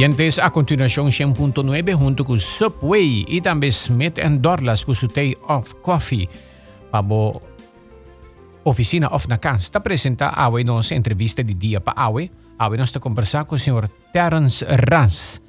[0.00, 5.74] oyentes, a continuación 100.9 junto con Subway y también Smith Dorlas con su Day of
[5.82, 6.26] Coffee.
[6.90, 7.42] Pabo
[8.64, 12.32] oficina of na kans, ta presenta awe nossa entrevista de dia para awe.
[12.56, 15.42] Awe nós está conversar com o senhor Terence Ras.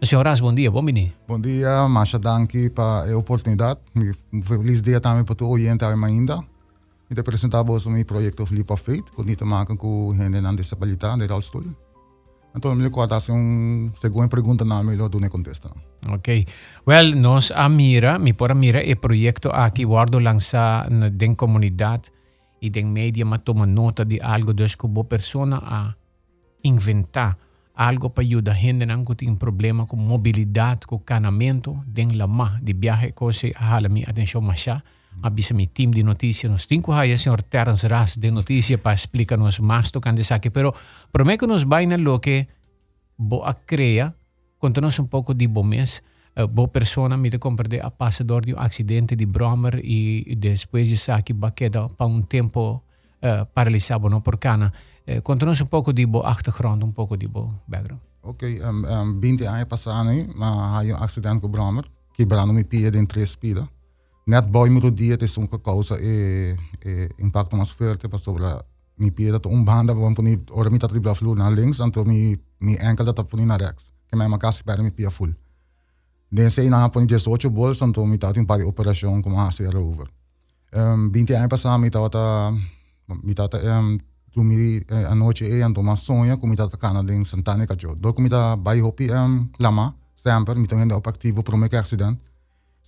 [0.00, 1.12] Senhor Ras, bom dia, bom menino.
[1.28, 3.80] Bom dia, Masha, danke para a oportunidade.
[4.42, 6.42] Feliz dia também para o oyente ainda.
[7.10, 10.42] E te apresentar o meu projeto Leap of Faith, que tem a ver com gente
[10.42, 11.87] com disabilidade, de
[12.54, 15.70] me conta assim, um segunda pergunta na melhor do ne contesta.
[16.08, 16.46] Ok.
[16.86, 22.10] Well, nós a mira, mi por mira e projeto aqui guardo lança na den comunidade
[22.60, 25.94] e den media ma toma nota de algo que boa persona a
[26.64, 27.36] inventar
[27.78, 32.72] algo para ajudar a gente que tem problema com mobilidade, com canamento, den lama de
[32.72, 34.82] viaje, coisa a hala mi atenção machá.
[35.22, 39.58] Abisa mi team de notícia, nos cinco haya senhor Terence Ras de notícia para explicar-nos
[39.58, 40.72] mais do que ande aqui, pero
[41.10, 42.46] prometo que nos vai na lo que
[43.18, 44.14] bo a crea,
[44.58, 46.02] conta-nos um pouco de bom mês,
[46.36, 50.88] uh, boa persona me de compreender a passador de um acidente de Bromer e depois
[50.88, 52.80] de saque baqueda para um tempo
[53.22, 54.72] uh, paralisado não por cana.
[55.06, 58.00] Uh, conta-nos um pouco de boa achtergrond, um pouco de boa background.
[58.22, 62.88] Ok, um, um, 20 anos passaram, mas há um acidente com Bromer, quebrando minha pia
[62.88, 63.66] em três pilas.
[64.28, 66.54] Net boy mo dia te sung causa e,
[66.84, 68.62] e impacto mas forte pa sobra
[68.98, 72.36] mi pia dat um banda bom puni ora mi tatri flu na links anto mi
[72.60, 75.32] mi enkel dat puni na rex que me makasi para mi pia full.
[76.28, 80.06] Den sei na puni 18 bols anto mi un pari operação como ser over.
[80.74, 82.52] Um, 20 anos passado mi tata
[83.22, 83.98] mi tata um,
[84.36, 87.94] eh, a noite e anto mas sonha com mi tata cana den Santana cajo.
[87.94, 91.06] Do com mi tata bai hopi um, lama sempre mi op
[91.72, 92.27] accident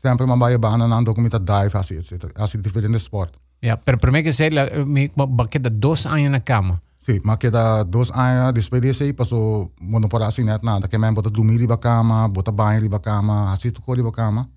[0.01, 2.33] sempre uma baie bana na documenta dive assim, etc.
[2.37, 3.35] Assim diferente sport.
[3.63, 4.51] Ja, pero primeiro que sei,
[4.87, 5.11] me
[5.51, 6.81] queda dois anos na cama.
[6.99, 10.99] Sim, mas queda dois anos, depois desse aí passou, não por assim net nada, que
[10.99, 14.49] mesmo bota dormir riba cama, bota banho riba cama, assim tu riba cama.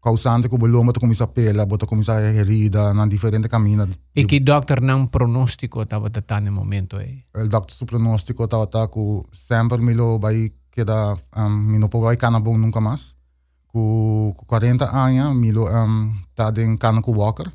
[0.00, 3.88] Causante que o boloma tu começa a pela, bota começa a herida, na diferente caminho.
[4.14, 7.24] E que doctor não pronóstico estava tá no momento aí?
[7.34, 11.88] O doctor su pronóstico estava tá com sempre me lo vai queda, um, me não
[11.88, 13.16] pode vai cana bom nunca mais.
[13.76, 17.50] Com 40 anos, Milo um, tá em cano com Walker.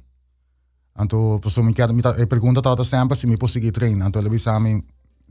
[0.99, 4.05] Então, pessoa me quer, me tá, pergunta tá sempre se me posso seguir treino.
[4.05, 4.83] Então, ele disse a mim,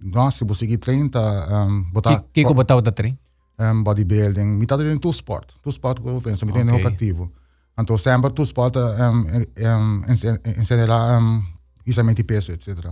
[0.02, 2.24] não, se posso seguir treino, tá, um, botar...
[2.32, 3.18] Que que botar o treino?
[3.58, 4.46] Um, bodybuilding.
[4.46, 5.52] Me tá dentro do sport.
[5.62, 6.86] Do sport que eu penso, me tem okay.
[6.86, 7.30] ativo.
[7.78, 9.26] Então, sempre do sport um,
[9.68, 10.02] um,
[10.60, 11.42] ensinar um,
[11.86, 12.90] exatamente peso, etc.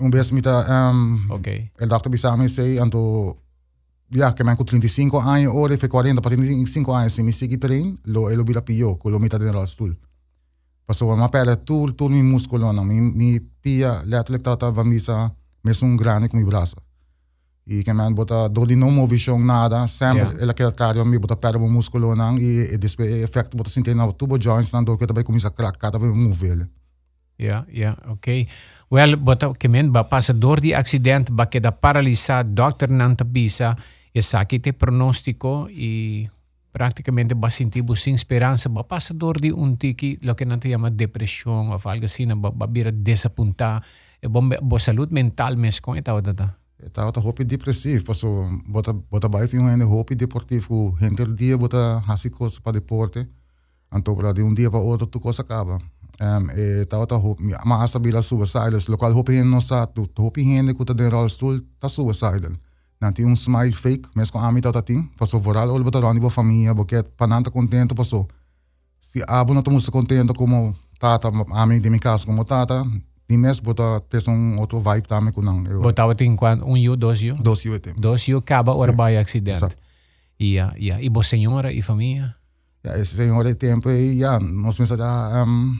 [0.00, 0.92] Um vez me tá...
[0.92, 1.68] Um, okay.
[1.80, 3.36] O doctor disse a mim, sei, então
[4.10, 7.58] ya que me com 35 anos, ora foi 40 para 35 anos, se me sigue
[7.58, 9.96] trein, lo elo bila pio, con lo mita de la stul.
[10.86, 15.32] Passou uma pele tu tu mi músculo não, mi mi pia letterlijk tata vamisa
[15.62, 16.76] mes um grande com mi braço.
[17.66, 20.42] E que me bota doli não movição nada, sempre yeah.
[20.42, 24.12] ela que trario mi bota pele músculo não e, e depois efeito bota sentir na
[24.12, 26.66] tubo joints não do que também começa a cracar, também move ele.
[27.38, 28.10] Ja, ja, oké.
[28.12, 28.48] Okay.
[28.90, 33.14] Well, bota que men ba passa door die accident ba que da paralisa, doctor não
[33.14, 33.76] te bisa,
[34.14, 36.28] essa aqui te pronóstico e
[36.72, 40.70] praticamente va sentir sin esperança, va passa dor de um tiki, lo que não te
[40.70, 43.82] chama depressão ou algo assim, va, va vira desapuntar,
[44.22, 46.56] e bom, bo saúde mental mesmo com esta outra.
[46.82, 52.02] Esta outra roupa depressivo, passou, bota bota vai vir um roupa deportivo, gente dia bota
[52.08, 53.28] hasi coisa para deporte,
[53.92, 55.78] então para de um dia para outro tu coisa acaba.
[56.22, 60.40] Um, e ta outra roupa, mas essa bila suicide, local roupa gente não sabe, roupa
[60.40, 62.58] gente que tá dentro do stool, tá suicide.
[63.00, 66.24] Nanti um smile fake, mas com a mim tá ting, passou voral, olha botar onde
[66.24, 68.28] a família, porque pananta contento passou.
[69.00, 72.84] Se abo não estamos contento como tata, a mim de minha casa como tata,
[73.28, 75.62] nem mesmo botar ter um outro vibe também com não.
[75.80, 77.36] Botava tem quanto um io, dois io?
[77.36, 77.94] Dois io tem.
[77.94, 79.76] Dois io acaba ora vai acidente.
[80.38, 81.02] Ia, ia.
[81.02, 82.34] E boa senhora e família?
[82.84, 85.04] Ja, esse senhora tempo e ja, nós pensamos
[85.46, 85.78] um,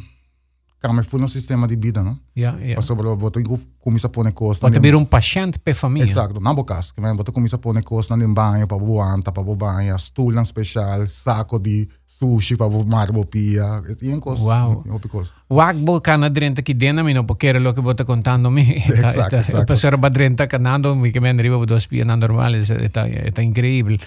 [0.80, 2.18] kami full no sistema di vida, no?
[2.34, 2.74] Ja, ja.
[2.74, 4.66] Paso bro, boto ko kumisa po ne costa.
[4.66, 6.08] Pode vir um paciente pe família.
[6.08, 9.98] Exato, na bokas, que boto kumisa po ne costa no banho para buanta, para banho,
[9.98, 14.44] stool lang special, saco de sushi para marbo pia, e em costa.
[14.44, 14.84] Wow.
[15.50, 18.62] Wag bo kana drenta ki dena mi no porque era lo que bota contando mi.
[18.88, 19.66] Exacto, exacto.
[19.66, 24.00] Pasar ba drenta kanando mi que me arriba dos pia na normal, está está incrível.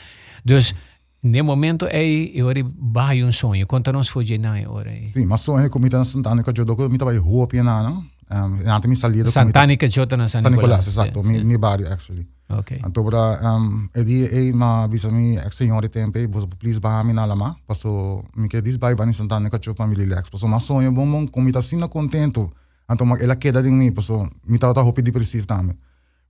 [0.43, 0.75] Dus
[1.23, 3.65] Ne momento é eu ori vai um sonho.
[3.65, 4.91] Conta-nos foi de na hora.
[5.07, 8.03] Sim, mas sonho como está santana que eu dou, me tava rua pia na,
[8.33, 11.87] um, antes me salir Santana que eu na San San Nicolás, exato, mi mi barrio
[11.91, 12.27] actually.
[12.49, 12.79] Okay.
[12.85, 17.03] Então para um, e dia e ma bisa mi ex senhor tempo, bos please ba
[17.03, 20.29] mi na lama, passo mi que diz vai bani que eu para me relax.
[20.29, 22.51] Passo mas sonho bom bom como está sendo contento.
[22.89, 25.77] Então ela queda de mim, passo me tava roupa depressivo também.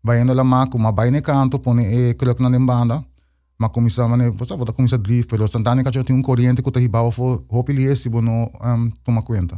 [0.03, 3.03] Baindo la ma, kuma bai ne canto, pone e que na banda.
[3.63, 6.69] Ma começa a você bota começa a drift, pero Santana que tem um corrente que
[6.69, 9.57] tá ribava for hopili esse bono um, toma conta.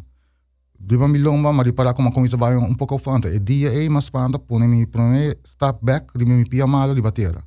[0.80, 3.30] Diba mi lomba, mas para como começa a um pouco fanta.
[3.30, 7.02] E dia e mas panda, pone mi prone step back, di mi pia malo di
[7.02, 7.42] batera.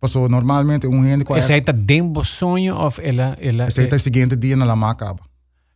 [0.00, 3.86] Passou normalmente um rende com Essa aí tá dentro sonho ou ela ela Essa aí
[3.86, 5.22] tá seguinte dia na lama acaba.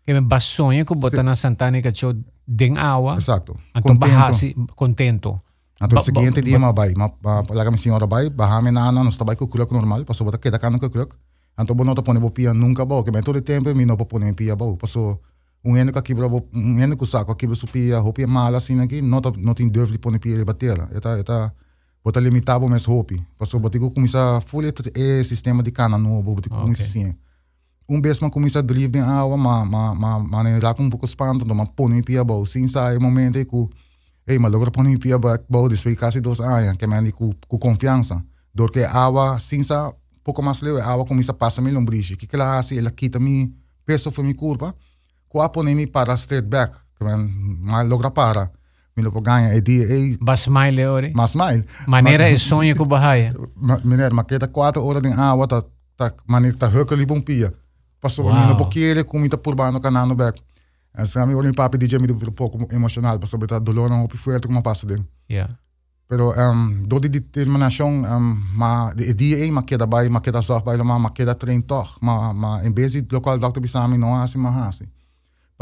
[0.05, 3.17] Que me basonho que bota na Santana que tinha den água.
[3.17, 3.57] Exato.
[3.77, 5.41] Então bahasi contento.
[5.81, 9.17] Então, seguinte dia, ma bay, ma, ma, laga mi senhora bay, bahame na ano, nos
[9.17, 11.15] tabay ko kulak normal, paso bata kita kano ko kulak.
[11.57, 14.05] Anto bo nota pone bo pia nunca bo, que me todo tempo mi no po
[14.05, 15.21] pone pia bo, paso
[15.65, 18.61] um ene ka kibra bo, um ene ko sako kibra su pia, ho pia mala
[18.61, 20.89] sin aqui, nota nota in deve pone pia batera.
[20.95, 21.53] Eta eta
[22.03, 23.23] bota limitado mes hopi.
[23.39, 27.15] Paso ko kumisa full e sistema de cana no bo bota kumisa sim.
[27.89, 31.07] Um vez ma kumisa drive den awa ma ma ma ma ne ra um pouco
[31.07, 33.69] espanto, ma pone pia bo, sin sai momento ku
[34.29, 37.35] hey, mas logra poni pia ba bo después casi dos años que me andi cu,
[37.49, 38.23] cu confianza.
[38.55, 42.17] Porque agua sin sa poco más leve, agua comienza a pasar mi lombriz.
[42.17, 43.55] Que que ela hace, ela quita mi
[43.85, 44.75] peso foi mi curva.
[45.29, 47.31] Qua pone mi para straight back, que man,
[47.61, 48.53] mas logra para.
[48.97, 51.13] Mi lo ganha e dia e Bas smile ore.
[51.15, 51.65] Mas smile.
[51.87, 53.33] Maneira é sonho com bahia.
[53.85, 55.63] Meneer, mas queda quatro horas de água tá
[55.97, 57.55] tá maneira tá huckeli bom pia.
[58.01, 58.47] Passou wow.
[58.47, 60.43] no pouquinho com muita purbano canano back.
[60.95, 64.47] En sa mi wala papi DJ mi un poco emocional, parce que dolor não fuerte
[64.47, 65.07] como passa den.
[65.29, 65.59] Yeah.
[66.09, 70.41] Pero um, do di determinação um, ma de dia ei ma queda bai ma queda
[70.41, 73.99] zorg bai ma ma queda trein toch ma ma em vez de local doctor bisami
[73.99, 74.89] não hasi ma hasi.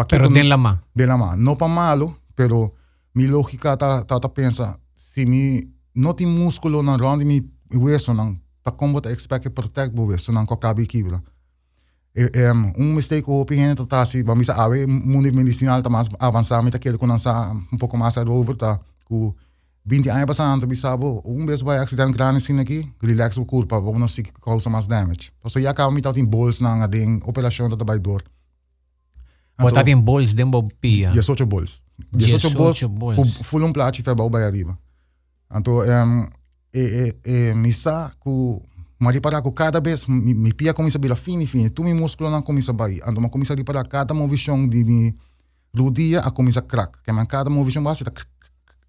[0.08, 0.78] Pero den la ma.
[0.94, 1.34] Den la ma.
[1.36, 2.72] No pa malo, pero
[3.12, 5.60] mi lógica ta ta ta pensa se mi
[5.94, 10.32] no ti músculo na rondi mi hueso nan pa como ta expect protect bo hueso
[10.32, 11.20] nan ko kabi kibra
[12.16, 16.62] um, um mistake hoop in het tasi ba misa awe muni medicinal ta mas avançar
[16.62, 19.34] mita quero com lançar um pouco mais over tá ku
[19.84, 24.00] 20 anos passando bisabo um vez vai acidente grande assim aqui relax o culpa vamos
[24.00, 25.30] não se causa mais damage.
[25.44, 28.22] Então já acaba mita tem bols na nga ding operação da vai dor
[29.58, 32.78] Botar tem bols dentro do pia 18 bols 18 bols
[33.42, 34.78] full um plato fe bau vai arriba.
[35.54, 36.28] Então um,
[36.72, 38.10] e e e misa
[38.98, 42.30] ku Mari para cada vez mi, mi pia comienza bila fini fini, tu mi músculo
[42.30, 43.00] não comienza bai.
[43.04, 45.14] Ando ma comienza a para cada movição de mi
[45.74, 47.02] rudia a comienza crack.
[47.04, 48.12] Que man cada movição base eta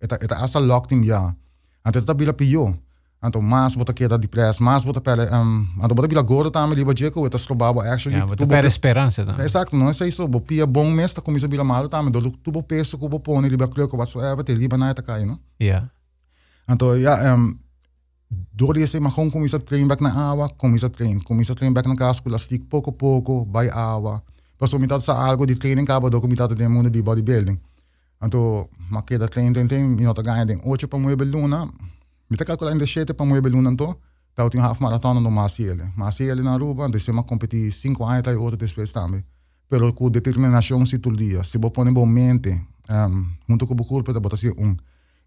[0.01, 1.35] eta eta asa locked in ya.
[1.83, 2.77] Ando eta bila pio.
[3.21, 6.65] Ando mas bota que da depress, mas bota pele um ando bota bila gorda tá
[6.67, 8.17] me liba jeco eta scrobabo actually.
[8.17, 9.43] Ja, bota pele esperança tá.
[9.43, 12.31] Exato, não é isso, bo pia bom mês tá comienza bila mal tá me do
[12.31, 15.37] tu bo peso ko bo pone liba cleo whatsoever, te liba na eta kai, no?
[15.59, 15.89] Ja.
[16.65, 17.57] Ando ja um
[18.51, 21.95] door deze maar gewoon comienza train back naar awa, comienza train, comienza train back naar
[21.95, 24.23] cascula, stick poco poco, by awa.
[24.57, 27.59] Pas comienza sa algo di training kaba do comienza de mundo di bodybuilding.
[28.19, 31.69] Anto makeda train train train, mi nota ganha den ocho pa muebe luna.
[32.27, 33.95] Mi ta calcula in de shete pa muebe luna to.
[34.33, 35.91] Tau tin half marathon no masiele.
[35.95, 39.23] Masiele na Aruba, de ma competi 5 anos tai outro depois também.
[39.67, 42.51] Pero com determinação se tu dia, se bo pone bom mente,
[42.87, 44.77] um, junto com o corpo, da botar um.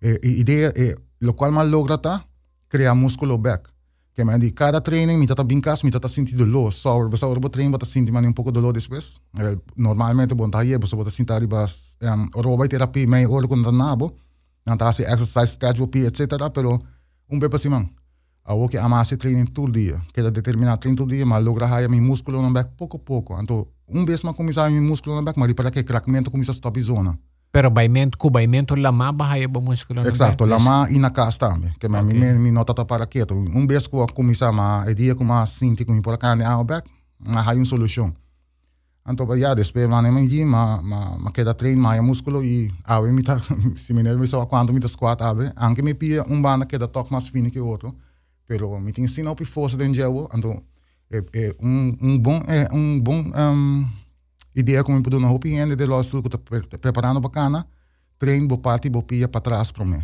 [0.00, 2.24] E, ideia é, lo qual mal logra tá,
[2.70, 3.68] criar músculo back.
[4.14, 6.72] Que me di cada training me tata bincas, me tata sentir dolor.
[6.72, 9.20] Só você ora treino bota sentir um pouco dolor depois.
[9.76, 13.62] Normalmente bom tá aí, você bota sentir ali bas um oroba terapia me ora com
[13.62, 14.14] tá nabo.
[14.66, 16.26] Não tá assim exercise schedule etc.
[16.52, 16.80] Pero
[17.28, 17.88] um bem assim man.
[18.44, 20.00] A o que amassa training todo dia.
[20.12, 23.40] Que da determinar treino todo dia, mas logra raia meu músculo no back pouco pouco.
[23.40, 26.54] Então um vez mas começar meu músculo no back, mas para que craquamento começa a
[26.54, 27.18] stop zona.
[27.52, 31.72] Pero baimento, ku baimento lama bahaya ba músculo Exacto, lama ina casa também.
[31.80, 32.02] Que okay.
[32.02, 33.34] me me nota tá para quieto.
[33.34, 36.64] Um vez que eu começar ma e dia que ma sinti com por cá ao
[36.64, 36.88] back,
[37.18, 38.14] ma hay uma solução.
[39.08, 43.00] Então, ya depois ma nem me ma ma ma queda treino ma músculo e a
[43.00, 43.40] me tá
[43.76, 46.78] se me nervo só quando me tá squat ave, anche me pia um banda que
[46.78, 47.96] da toque mais fino que outro.
[48.46, 50.62] Pero me tem ensina op força den gel, então
[51.10, 53.88] é, é um um bom é um bom um,
[54.54, 56.38] ideia como eu na hopi ainda de los que tá
[56.78, 57.66] preparando bacana.
[58.20, 60.02] Trein bo parti bo pia para trás para mim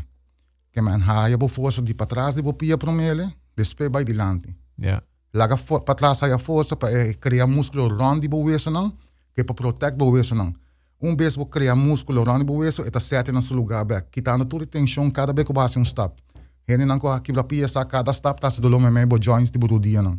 [0.73, 4.05] que man haia bo força de para trás de bo pia para mim depois vai
[4.05, 5.03] dilante yeah.
[5.35, 8.93] Laga para trás haia força para eh, criar músculo rondi bo weso não?
[9.35, 10.55] Que para protect bo não?
[11.03, 14.67] Um vez bo músculo rondi bo weso eta sete na seu lugar back quitando toda
[14.67, 16.23] tensão cada vez que bate um stop.
[16.67, 19.51] Hene não ko aqui para pia sa cada stop tá se dolor me bo joints
[19.51, 19.67] de bo
[20.03, 20.19] não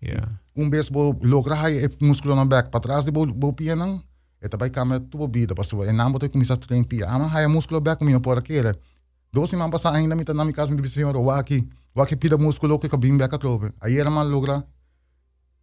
[0.00, 0.28] Yeah.
[0.56, 3.76] Um bes bo logra hai e músculo na back para trás de bo bo pia
[3.76, 4.02] nang.
[4.40, 7.06] Eta bai kama tu bo bida paso e namo te kumisa train pia.
[7.08, 8.74] Ama hai músculo back mi por aquele.
[9.32, 11.66] Dosi man pasa ainda mi tanami kas mi de senhor waki.
[11.94, 13.72] Waki pida músculo que kabim back atrobe.
[13.80, 14.64] Aí era mal logra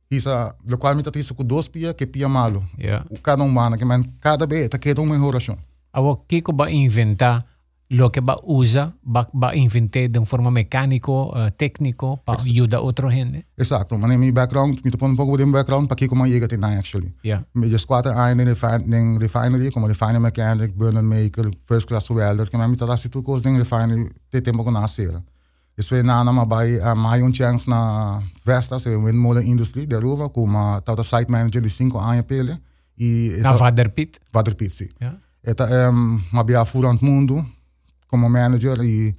[0.10, 2.64] isa lo qual mi tati su dos pia que pia malo.
[2.78, 3.06] Yeah.
[3.10, 5.58] O cada um mana que man cada vez ta queda uma melhoração.
[5.94, 7.46] Awo kiko ba inventa
[7.88, 12.82] lo que va usa, va, va inventar de forma mecánico, uh, técnico, para ayudar a
[12.82, 13.46] otra gente.
[13.58, 16.48] Exacto, maar mi background, mi te pon un poco de background para que como llega
[16.48, 17.14] tin actually.
[17.22, 17.46] Yeah.
[17.54, 22.58] Mi just ein in refin refinery, como refiner mechanic, burner maker, first class welder, que
[22.58, 25.24] mi tara situ cos den refinery te tempo con nasera.
[25.76, 30.82] Después nada más vai uh, mai un chance na Vestas, e windmolen industry, derruba, como
[30.82, 32.62] tata site manager de 5 anos pele.
[32.98, 34.20] E Na Vaderpit?
[34.32, 34.88] Vaderpit, sim.
[35.00, 35.20] Yeah.
[35.44, 37.46] Eta um, mabia furant mundo,
[38.16, 39.14] como manager e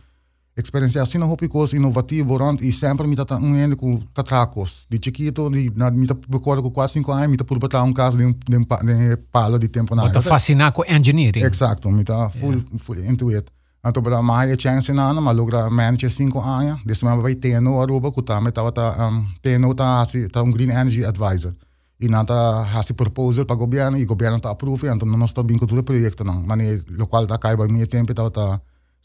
[0.56, 4.86] experiência assim não houve coisa inovativa rond e sempre me tá um ano com tatracos
[4.88, 7.82] de chiquito de na me tá recordo com quase cinco anos me tá por botar
[7.82, 11.42] um caso de um de, de palo de tempo na Tá fascinar com engineering.
[11.42, 12.78] Exato, me tá full yeah.
[12.78, 13.46] full into it.
[13.84, 17.80] Anto para mais chance na na logra manager cinco anos, desse mas vai ter no
[17.80, 21.52] aruba com tá me tá tá um teno tá assim tá um green energy advisor.
[22.00, 22.34] E nata
[22.74, 25.82] hasi proposal para governo e governo tá approve, então não está bem com todo o
[25.82, 26.42] projeto não.
[26.42, 28.60] Mas o qual tá cai vai me tempo tá tá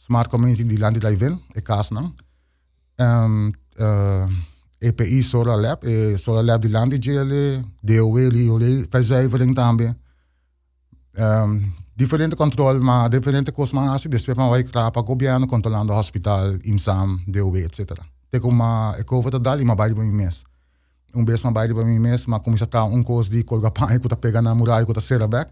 [0.06, 2.14] smart community di landi Laivin, e Kaasnang.
[3.00, 4.28] Um, uh,
[4.82, 9.96] EPI Solar Lab, e Solar Lab di landi GL, DOE, LIOLE, verzuivering também.
[11.18, 16.58] Um, diferente controle, mas diferente mas assim, depois vai criar para o governo controlando hospital,
[16.66, 18.00] IMSAM, DOE, etc.
[18.32, 20.44] Tem como a coisa da mas vai para mim mês.
[21.14, 24.08] Um mas vai para mim mês, mas começa a um coisa de colgar pai, que
[24.08, 25.52] tá pegando a muralha, que serra back.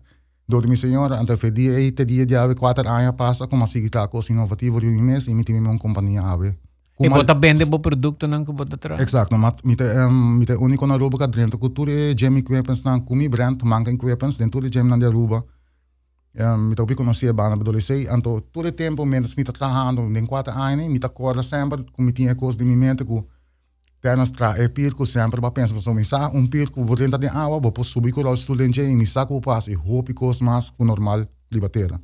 [0.50, 3.64] Door mi senhora, então foi dia e te dia de ave quatro anos passa como
[3.64, 6.58] assim que tá coisa inovativa de um mês e me tem uma companhia ave.
[7.00, 9.00] E bota vende o produto não que bota atrás.
[9.00, 12.36] Exato, mas me tem um, me tem único na Aruba que dentro cultura é gem
[12.36, 15.46] equipments na kumi brand, manca equipments dentro de gem na Aruba.
[16.36, 20.18] Um, me tem conhecer bana bedoel sei, anto todo o tempo menos me tá trabalhando
[20.18, 23.24] em quatro anos, me tá acorda sempre com me tinha coisa de mi mente com
[24.02, 26.48] Ternos tra e pirco sempre ba pensa so misa un
[26.86, 30.14] bo dentro de água bo posso subir com o studente e misa com passe hopi
[30.14, 32.00] cos mas com normal libatera.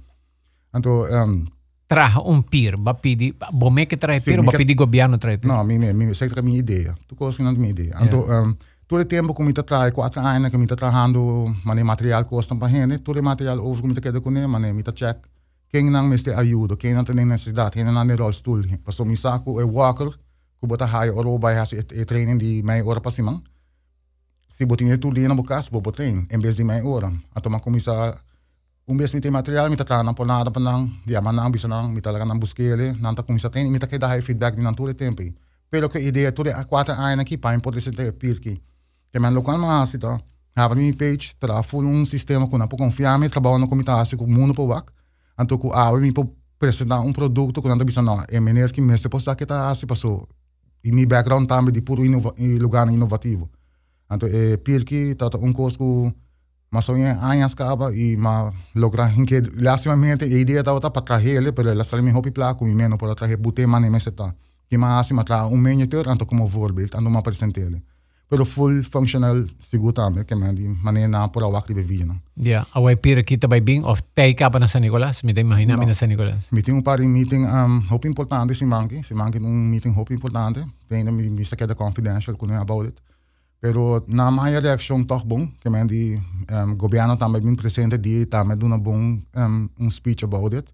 [0.74, 1.46] Então, um,
[1.88, 5.48] Traga um pir, ba pidi, bo me que trae pir, ba pidi governo trae pir.
[5.48, 6.96] Não, mi mi mi sei que minha ideia.
[7.08, 7.96] Tu coisa não minha ideia.
[8.02, 8.56] Então, um,
[8.88, 12.56] todo o tempo que me trai quatro anos que me tá trabalhando, mane material custa
[12.56, 15.18] para gente, todo material over que me tá queda com ele, me tá check.
[15.70, 19.16] Quem não me está ajuda, quem não tem necessidade, quem não tem rollstool, passo mi
[19.16, 20.10] saco e walker,
[20.66, 23.38] ku bota hai oro bai hasi e, e training di mai ora pa simang
[24.50, 27.60] si botin tu li na bukas bo botin em vez di mai ora ato ma
[27.62, 27.94] kumisa
[28.90, 30.50] um vez mi te material mi tata na po nada.
[30.50, 33.78] Pa nang di ama nang bisa nang mi talaga nang buskele nanta kumisa training mi
[33.78, 35.30] ta kay dahay feedback din nang tule tempi
[35.70, 38.54] pero ke ideia tule a kwata ay na ki pa import se te pirki
[39.14, 40.18] ke man lokal mga hasi to
[40.56, 44.16] Hava mi page tra full um sistema com na po confiame trabalho no comita hasi
[44.16, 44.88] com mundo po wak
[45.38, 46.22] anto ku awe mi po
[46.58, 49.70] apresentar um produto com nanta bisa na é maneira que me se possa que tá
[49.70, 50.26] hasi passou
[50.86, 53.50] e meu background também de puro inova, lugar inovativo.
[54.12, 56.14] Então, é porque tá um curso
[56.72, 61.38] mas são anos acaba e ma logra hinke lastimamente a ideia tá outra para trazer
[61.38, 64.36] ele para ela sabe me hopi placo me menos para trazer bute mane me seta
[64.70, 67.82] que ma assim matra um monitor anto como voorbeeld ando ma presente ele
[68.30, 72.66] pero full functional seguro também que me di maneira na por awak de bevina Ja,
[72.74, 74.02] away pira kita by bing of
[74.38, 75.86] ka pa na San Nicolas, mi tayo mahina No.
[75.86, 76.50] na San Nicolas.
[76.52, 80.66] meeting um par meeting um hope importante si manki si manki um meeting hope importante.
[80.90, 82.98] Tem me me sa queda confidential com about it.
[83.62, 86.20] Pero na minha reação toch bom que me di
[86.52, 88.96] um, governo também bem presente di também duna bom
[89.36, 90.68] um, um speech about it.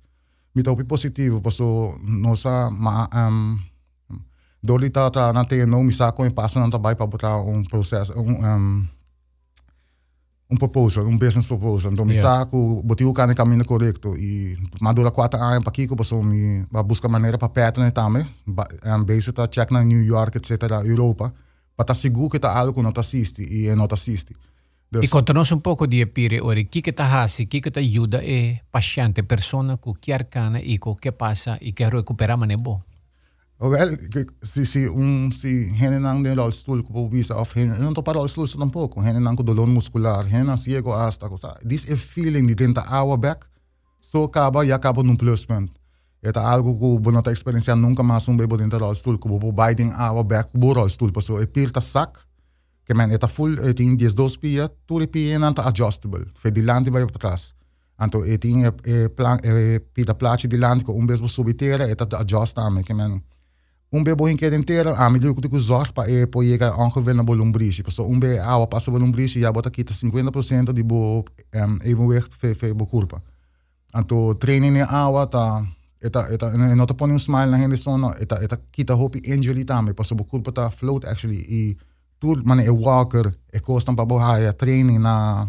[0.56, 3.60] Me topi positivo paso nossa ma um,
[4.64, 7.64] doli ta tra na te no mi sa ko passa na trabalho para botar um
[7.64, 8.88] processo um, um
[10.52, 11.94] um proposal, um business proposal.
[11.94, 12.40] Então, me Yeah.
[12.40, 16.66] saco, botei o cara no caminho correto e madura quatro anos para Kiko, passou me
[16.70, 20.52] para buscar maneira para pattern também, um, base tá check na New York, etc,
[20.86, 21.34] Europa,
[21.78, 24.36] para estar seguro que tá algo que não tá assiste e não tá assiste.
[24.92, 27.80] Dus, E conta-nos um pouco de pire ori, que que tá hasi, que que tá
[27.80, 32.58] ajuda e paciente, persona que quer cana e co que passa e quer recuperar mane
[32.58, 32.84] bo.
[33.70, 37.94] Well, que- se se um se hene nang de rolstool ko visa of hene não
[37.94, 41.38] tô para rolstool so tampouco, hene nang ko dolor muscular, hene nang ciego hasta ko
[41.38, 41.54] sa.
[41.68, 43.46] This is feeling de tenta hour back,
[44.00, 45.70] so acaba e acaba num plus point.
[46.24, 49.38] Eta algo que bo não tá experienciando nunca mais um bebo dentro do rolstool, ko
[49.38, 52.18] bo biding hour back bo rolstool, paso e pirta sac,
[52.86, 56.26] que man eta full e tem 10 dos pia, tu le pia não tá adjustable,
[56.36, 57.54] fe di lante vai para trás.
[58.00, 61.28] Anto e tem e, e plan e pita place di lante ko um bes bo
[61.28, 63.22] subitera eta te adjust também, que man
[63.92, 67.24] um bebo in keer inteira a medida que zorg pa e po jega ongeveer na
[67.24, 72.34] bolumbrisi so um be awa passa bolumbrisi ja bota kita 50% di bo um, evenwicht
[72.34, 73.22] fe fe bo kurpa
[73.94, 75.66] anto training in awa ta
[76.02, 79.20] eta eta e no te pone un smile na gente sono eta eta kita hopi
[79.24, 81.78] injury tame paso bo kurpa ta float actually i
[82.20, 85.48] tur mane e walker e costan pa bo haya training na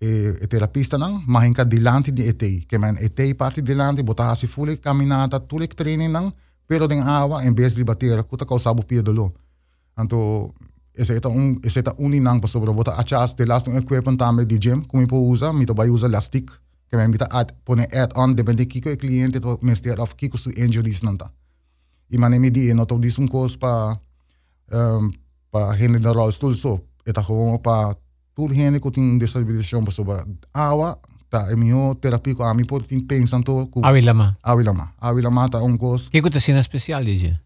[0.00, 2.64] e, e terapista nang mahinka dilante di etei.
[2.66, 6.32] Que men etei parte dilante, bota hasi fule caminata, tulik training nang,
[6.70, 9.34] pero den awa en vez de bater, kuta kau sabu pia dolo.
[9.96, 10.54] Anto,
[10.94, 14.46] ese eta un ese eta uni nang pasobra bota achas de last un equipment tame
[14.46, 16.46] di gym, como po usa, mito bai usa lastic,
[16.88, 20.38] que men mita add pone add on depende kiko e cliente to mester of kiko
[20.38, 21.32] su injuries nanta.
[22.08, 23.98] I mane di no to dis un kos pa
[24.70, 25.10] um,
[25.50, 26.78] pa hende na rolstoel so.
[27.04, 27.96] Eta gewoon pa
[28.36, 30.24] tur hende ko ting disabilitação pa so ba
[30.54, 30.98] awa
[31.30, 35.48] ta emio terapia ko ami por tin pensando ku awi lama awi lama awi lama
[35.48, 37.38] ta un kos Kiko ta sina special je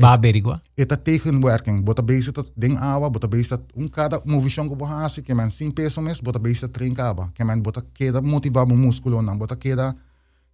[0.00, 0.60] Ba averigua?
[0.76, 1.84] Eta tegenwerking.
[1.84, 5.50] Bota bezig dat ding awa, bota bezig dat un cada movision ko bohasi, que man
[5.50, 7.30] sin peso mes, bota bezig dat train kaba.
[7.34, 9.94] Que man bota queda motivar mo músculo nan, bota queda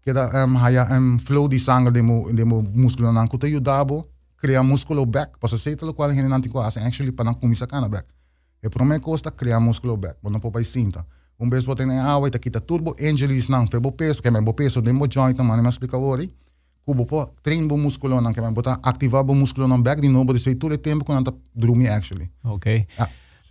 [0.04, 4.08] queda um, haya um, flow di sangue de mo de mo músculo nan, kuta yudabo
[4.36, 5.38] criar músculo back.
[5.38, 8.08] Posso ser lo qual gente não tem quase, actually para não começar cana back.
[8.62, 10.66] E para mim custa criar músculo back, mas não pode
[11.42, 11.46] cinta.
[11.46, 14.80] Um vez botar na água e kita turbo injuries não, febo peso, é meu peso,
[14.80, 16.32] demo joint, mas não explica ori.
[16.84, 20.08] Kubo po train bo músculo não, que é botar ativar bo músculo não back de
[20.08, 22.28] novo, de sei o tempo quando tá dormir actually.
[22.44, 22.86] Okay.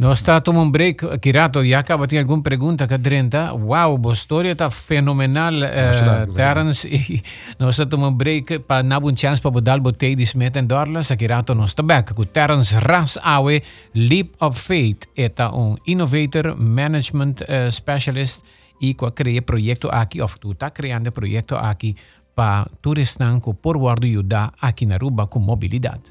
[0.01, 0.07] Ah.
[0.07, 3.51] No stato un break, Kirato, Jacob, ti alguna pregunta che drenta?
[3.53, 6.89] Wow, bo storia ta fenomenal, uh, Terence.
[7.59, 11.03] no stato un break pa nabu un chance pa bodal bo te dismet en dorla,
[11.03, 12.13] sa Kirato no sta back.
[12.13, 18.43] Ku Terence ras awe Leap of Faith, eta un innovator management uh, specialist
[18.79, 21.95] e qua crea proyecto aqui, of tu ta creando proyecto aqui
[22.33, 26.09] pa turistan ku por guardo yuda aqui na Aruba com mobilidade.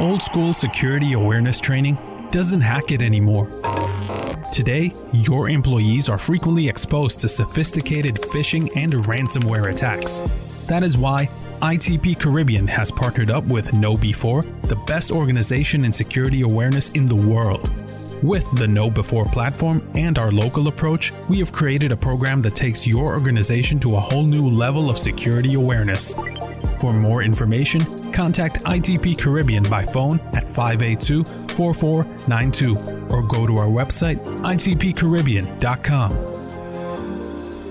[0.00, 1.98] Old school security awareness training
[2.30, 3.50] doesn't hack it anymore.
[4.50, 10.20] Today, your employees are frequently exposed to sophisticated phishing and ransomware attacks.
[10.66, 11.26] That is why
[11.60, 17.14] ITP Caribbean has partnered up with KnowBe4, the best organization in security awareness in the
[17.14, 17.68] world.
[18.22, 22.86] With the KnowBe4 platform and our local approach, we have created a program that takes
[22.86, 26.14] your organization to a whole new level of security awareness.
[26.80, 32.76] For more information, contact ITP Caribbean by phone at 582 4492
[33.14, 36.12] or go to our website itpcaribbean.com.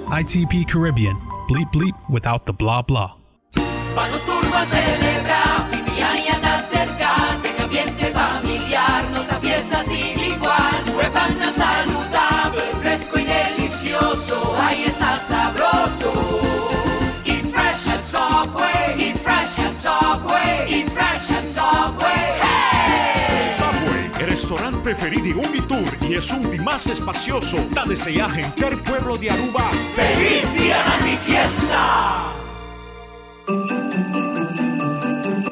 [0.10, 1.16] ITP Caribbean,
[1.48, 3.14] bleep bleep without the blah blah.
[14.58, 16.12] Ahí está sabroso.
[17.52, 18.59] Fresh Subway, eat
[19.76, 23.40] Subway, eat fresh at Subway, hey!
[23.40, 27.58] Subway, el restaurante preferido de Unitour y es un más espacioso.
[27.72, 29.70] Da desear gente el pueblo de Aruba.
[29.94, 32.34] ¡Feliz día de mi fiesta!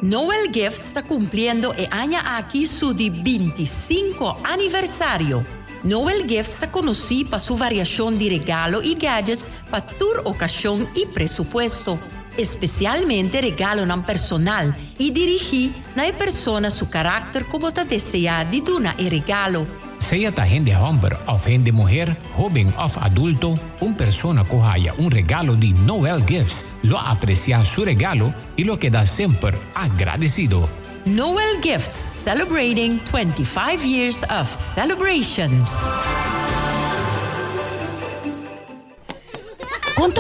[0.02, 5.44] Noel Gift está cumpliendo e año aquí su de 25 aniversario.
[5.84, 11.06] Noel Gift está conocido por su variación de regalo y gadgets para tu ocasión y
[11.06, 12.00] presupuesto.
[12.38, 18.94] Especialmente regalo non personal y dirigir a persona su carácter como te desea de duna
[18.98, 19.66] e regalo.
[19.98, 25.10] Sea ta gente hombre of gente mujer, joven of adulto, un persona que haya un
[25.10, 30.70] regalo de Noel Gifts, lo aprecia su regalo y lo queda siempre agradecido.
[31.06, 35.74] Noel Gifts, celebrating 25 years of celebrations.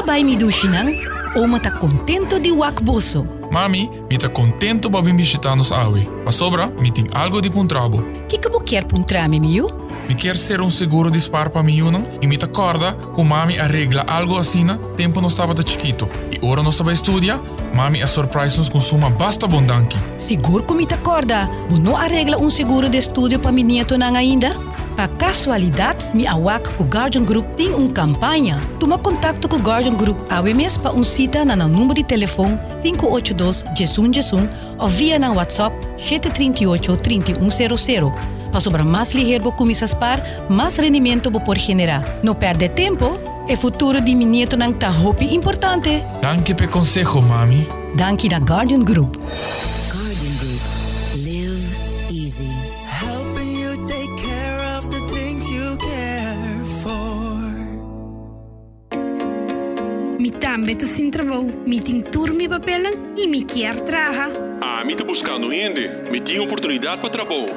[0.07, 3.25] Ba mi dushinang o mata contento di wakboso?
[3.51, 6.07] Mami, mi tá contento para visitar nos awe.
[6.25, 8.03] Mas sobra, mi tem algo de puntrabo.
[8.27, 9.67] Que que quer puntrame miu?
[10.07, 12.03] Mi quer ser um seguro de spar para mi não?
[12.21, 16.09] E me acorda que mami arregla algo assim, tempo não estava da chiquito.
[16.31, 17.39] E ora não sabe estudar,
[17.73, 19.97] mami a surprise nos consuma basta bondanki.
[20.17, 21.49] Seguro que me acorda.
[21.69, 24.76] Não arregla um seguro de estúdio para mi nieto nang ainda?
[24.97, 28.59] Pa casualidade, mi awak ko Guardian Group tem uma campanha.
[28.79, 33.63] Tuma contato com o Guardian Group awemes pa um cita na número de telefone 582
[33.77, 38.11] Jesun Jesun ou via na WhatsApp 738 3100.
[38.49, 42.03] Para sobra mais ligeiro comisas par, mais rendimento por generar.
[42.23, 46.03] Não perde tempo, é futuro de nieto nang tahopi importante.
[46.23, 47.67] Danke per consejo, mami.
[47.95, 48.39] Danke na.
[48.39, 49.15] Guardian Group.
[60.57, 64.27] Mi tambe te sin trabalho, mi ting turmi papelan e mi quer traha.
[64.59, 65.87] Ah, me tá buscando gente.
[66.09, 67.53] Me tinha oportunidade para trabalho.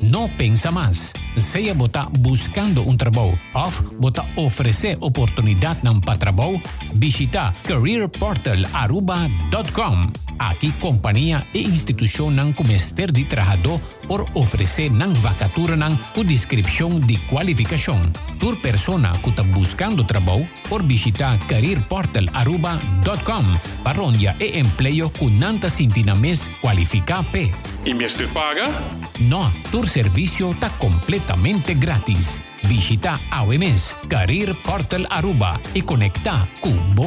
[0.00, 1.12] No pensa más.
[1.36, 6.62] Seja bota buscando um trabalho of bota oferecer oportunidade ng patrabaho,
[6.94, 10.12] visita careerportalaruba.com.
[10.38, 17.00] Aqui companhia e instituição ng comester de trabalhador por oferecer ng vacatura ng o descripção
[17.00, 18.00] de qualificação.
[18.38, 23.44] Por persona que está buscando trabalho, por visitar careerportalaruba.com
[23.82, 27.52] para onde e empleo que nanta sintina mes qualifica P.
[27.84, 28.72] E te paga?
[29.20, 32.42] No, tu servicio está completamente gratis.
[32.64, 36.48] Visita AWMS Career Portal Aruba y conecta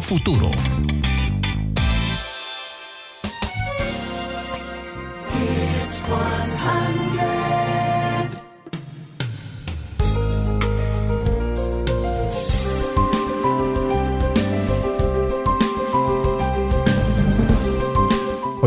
[0.01, 0.51] Futuro.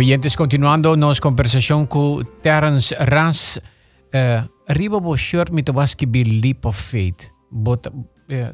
[0.01, 3.61] Oyentes, continuando nos conversación con Terence Ras,
[4.15, 7.33] uh, riba bo shirt mit was que be leap of faith.
[7.51, 8.53] But, uh,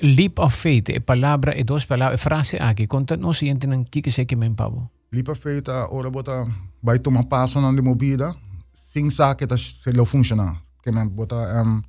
[0.00, 4.12] leap of faith, e palabra, e dos palabras, frase aqui, conta nos oyentes ng kike
[4.12, 4.95] se que men pavo.
[5.16, 6.46] Lipa feita, ora bota,
[6.82, 8.36] vai tomar passo na movida,
[8.74, 10.54] sem saque tá se lo funciona.
[10.82, 11.80] Que men bota, um,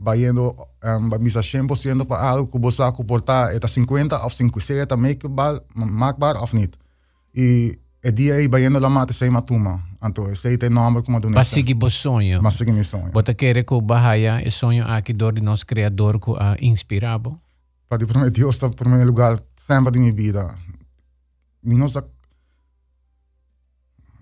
[0.00, 4.96] vai indo, um, vai misa 100% para algo que você comportar, eta 50 of 50,
[5.74, 6.74] maakbaar, of niet.
[7.34, 9.82] E é dia aí vai indo lá mate sem matuma.
[10.02, 12.42] Então, esse tem nome como do Mas sigue bo sonho.
[12.42, 13.12] Mas sigue meu sonho.
[13.12, 17.38] Bota querer que o bahaya é sonho aqui de nosso criador que a inspirabo.
[17.86, 20.54] Para primeiro Deus está em primeiro lugar sempre de minha vida.
[21.62, 21.86] Mi não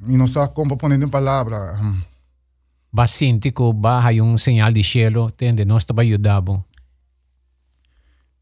[0.01, 1.79] mi não sa como poner palavra.
[1.81, 2.03] Um,
[2.93, 6.65] Basinti que o bahaya um sinal de cielo, tende, nós está ajudabo.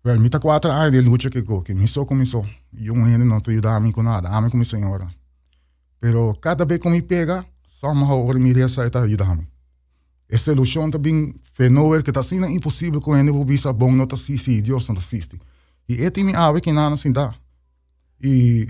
[0.04, 2.46] Well, mi tá quatro anos de luta que que me só começou.
[2.72, 5.08] E um ainda não te ajudar a mim com nada, a mim como senhora.
[6.00, 9.36] Pero cada vez que me pega, só uma hora me resta e tá ajudar a
[9.36, 9.46] mim.
[10.30, 14.62] Essa ilusão também fenômeno que tá sendo impossível com ele bisa bom não tá assisti,
[14.62, 15.38] Deus não tá assisti.
[15.88, 17.34] E esse me ave que nada assim dá.
[18.22, 18.68] E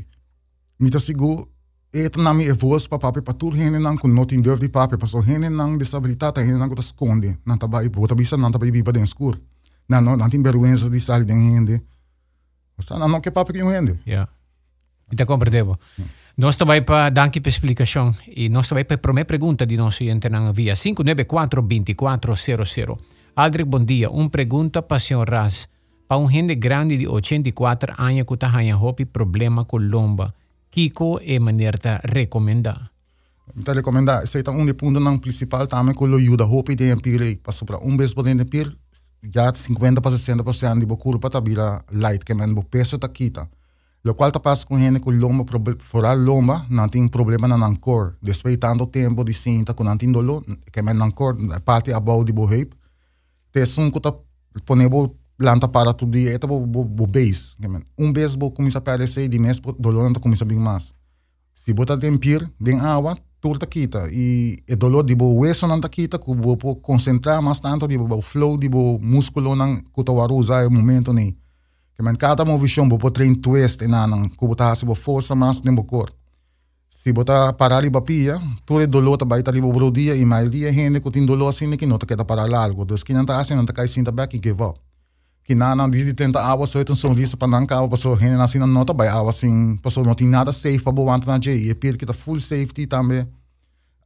[0.79, 1.49] me tá seguro
[1.93, 4.97] Eta na mi voz pa papi pa tur hene nang kun notin deur di papi
[4.97, 8.53] pa so hene nang disabilitata hene nang ko ta sconde nang tabai bota bisa nang
[8.53, 9.41] tabai biba den skur
[9.89, 11.81] na no nang tin vergüenza di sali den hende
[12.79, 14.29] sa na no que papi que hende Ja.
[15.17, 15.79] Te compreendebo.
[16.37, 20.53] Nós também para danke per explicação e nós também para primeira pergunta de cliente na
[20.53, 22.97] via 594-2400.
[23.35, 24.09] Aldrich, bom dia.
[24.11, 25.69] Uma pergunta para o senhor Ras.
[26.07, 30.33] Para um gente grande de 84 anos que está tendo problema com lomba,
[30.79, 32.93] Kiko é maneira de recomendar?
[33.53, 36.77] mi ta recomenda se ta un de punto nang principal tame ko lo yuda hopi
[36.77, 38.71] de empire pa sopra un bes poden empire
[39.35, 43.09] ya 50 pa 60% di bo culpa ta bira light que men bo peso ta
[43.09, 43.49] kita
[44.05, 45.45] lo qual ta passa com gente com lomba
[45.81, 50.45] fora lomba não tem problema na nancor despeitando tempo de cinta com não tem dolo
[50.73, 52.73] que men nancor parte abau di bo hip
[53.51, 54.13] te sun ko ta
[54.65, 58.51] ponebo planta para tu di eta bo bo, bo base que men un bes bo
[58.51, 60.93] começa a aparecer di mes po dolo não começa bem mais
[61.55, 66.19] se botar tempir den água turta kita e e dolor di bo hueso nan takita
[66.19, 70.71] ku bo po concentrar mais tanto di bo flow bo músculo nan kutawaru usa o
[70.71, 71.37] momento ni.
[71.97, 75.85] Que cada bo po train twist na nan ku bota se força mais nem bo
[75.85, 76.11] cor
[76.91, 80.51] se bota parar li bapia todo dolor ta baita li bo bro dia e mais
[80.51, 83.25] dia gente ku tin dolor assim que nota que ta parar largo dos que não
[83.25, 84.88] ta assim não ta cai cinta back e give up
[85.49, 88.37] que na na de tenta água só então são liso para não cá passou rene
[88.37, 91.75] na assim nota água assim passou não tem nada safe para boa na J e
[91.75, 93.27] pir que tá full safety também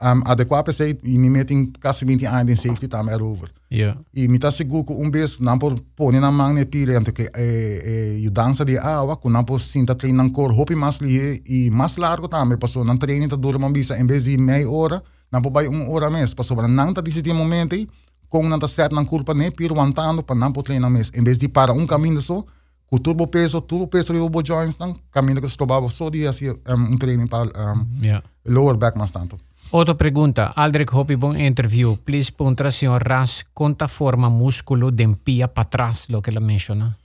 [0.00, 3.50] um, adequado para ser e me metem quase 20 anos em safety também era over
[3.72, 3.96] Ja.
[4.14, 7.12] e me tá seguro que um vez não por pôr na mão ne pire então
[7.12, 11.42] que é é dança de água com não por sinta treino cor hopi mais li
[11.44, 14.70] e mais largo também passou não treino tá dura uma bisa em vez de meia
[14.70, 15.02] hora
[15.32, 17.88] não por vai uma hora mês passou para não tá decidir momento aí
[18.32, 21.36] com tá certo na curva ne piro aguantando para não por treinar mês em vez
[21.36, 22.42] de para um caminho só
[22.86, 26.48] com turbo peso turbo peso e o joints não caminho que estobava só dia assim
[26.50, 28.22] um, um treino para um, Ja.
[28.46, 29.38] lower back mais tanto
[29.70, 30.52] Outra pergunta.
[30.54, 31.96] Aldrich, bom interview.
[32.04, 36.98] Please puntra senhor Ras, conta forma músculo de pia para trás, lo que ela menciona.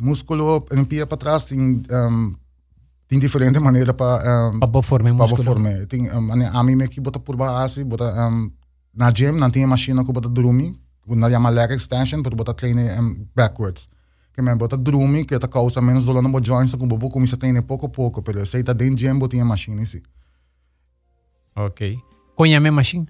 [0.00, 2.34] músculo em pia para trás tem um,
[3.08, 5.42] tem diferente maneira para um, Para boa forma para músculo.
[5.42, 8.48] forma tem um, a mim me que bota por baixo bota um,
[8.98, 10.74] na gym não tem machine que bota dormir
[11.06, 13.88] na chama leg extension para bota treine um, backwards
[14.34, 17.38] que me bota dormir que tá causa menos dolor no joints com bobo começa a
[17.38, 20.02] treinar pouco a pouco pero se tá dentro gym bota a machine sim
[21.56, 21.98] Ok.
[22.36, 23.06] Conhece machine?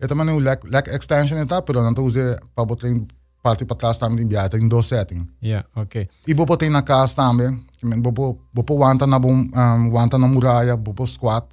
[0.00, 3.06] é também o leg, leg extension tá pero não tá usa para botar em
[3.42, 6.08] parte para trás também tem tem dois settings Ja, ok.
[6.26, 7.60] E bobo tem na casa também.
[7.78, 9.50] Que men bobo bobo wanta na um,
[9.92, 11.46] wanta na muralha, bobo squat,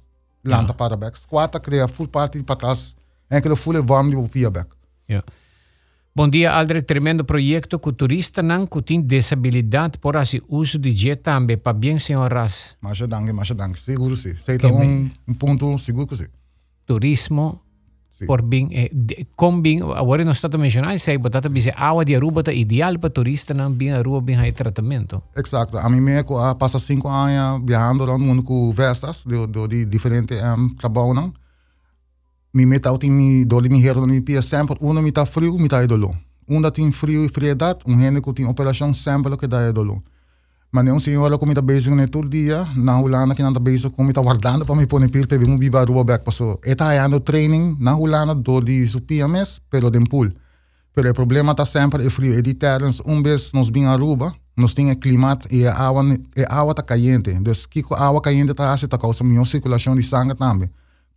[0.44, 1.18] lanta para back.
[1.18, 2.96] Squat cria full parte para trás.
[3.30, 4.70] Aquele full warm bobo pia back.
[5.08, 5.24] Yeah.
[6.14, 6.86] Bom dia, Aldrich.
[6.86, 11.72] Tremendo projeto que turista não que tem disabilidade por assim uso de jet também para
[11.72, 12.76] bem senhoras.
[12.80, 13.78] Mas danke, mas danke.
[13.78, 14.34] Seguro sim.
[14.34, 16.26] Sei um, um ponto seguro que sim.
[16.84, 17.62] Turismo
[18.26, 18.90] por bem, eh,
[19.34, 23.08] com bem, agora nós estamos mencionando, sei, batata bise água de Aruba tá ideal para
[23.08, 25.22] turista não bem Aruba bem aí tratamento.
[25.36, 25.78] Exacto.
[25.78, 29.84] A mim me uh, passa cinco anos viajando no mundo com vestas de, de, de
[29.86, 31.14] diferentes um, trabalhos.
[31.14, 31.32] Não?
[32.52, 35.68] Mi meta tem mi dole mi hero mi pia sempre uno mi tá frio mi
[35.68, 36.16] tá idolo.
[36.48, 37.30] Um da tem frio e
[37.86, 40.02] um gente que tem operação sempre que dá idolo.
[40.72, 43.52] Mas nem um senhor que me tá bezig né todo dia, na Holanda que não
[43.52, 46.24] tá bezig com me tá guardando para me pôr pil para um biba rua back
[46.24, 46.58] passou.
[46.64, 50.32] Eta ayando training na Holanda do de su PMS, pero dem pool.
[50.92, 52.36] Pero o problema tá sempre é frio.
[52.36, 56.02] E de terras, um vez nos bem Aruba, nós tem clima e a água,
[56.36, 57.30] e a água tá caliente.
[57.30, 60.68] Então, que a água caliente tá assim, tá causa melhor circulação de sangue também.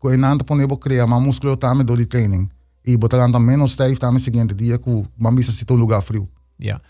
[0.03, 2.49] Com a nanta pone bo criar uma músculo também do de training.
[2.85, 6.27] E botar também menos stijf também seguinte dia com uma missa se um lugar frio.
[6.61, 6.83] Yeah.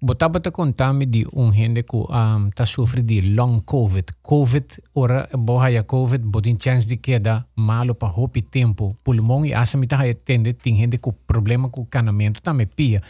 [0.00, 4.04] Botava te contame de um gente que um, tá sofre de long COVID.
[4.22, 8.96] COVID, ora boha ya COVID, botin chance de queda malo para hopi tempo.
[9.02, 13.02] Pulmão e asa mita hay tende, tem gente com problema com canamento também pia.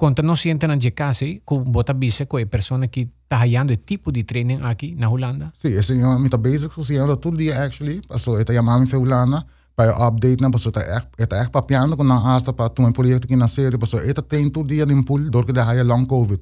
[0.00, 3.76] Conta não siente na de casa, que bota bise com a pessoa que tá hayando
[3.76, 5.52] tipo de training aqui na Holanda?
[5.52, 8.00] Sim, esse é mita basic, so siya todo dia actually.
[8.08, 9.44] Paso, ita yamami fe Holanda.
[9.76, 13.28] para update na paso ta ek eta ek papiano ko na asta pa tu proyecto
[13.28, 16.40] que nascer paso eta tem todo dia lim pool dor que da haya long covid